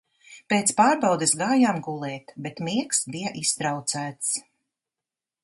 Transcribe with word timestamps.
Pēc 0.51 0.71
pārbaudes 0.77 1.33
gājām 1.41 1.77
gulēt, 1.89 2.33
bet 2.47 2.63
miegs 2.69 3.05
bija 3.17 3.35
iztraucēts. 3.45 4.35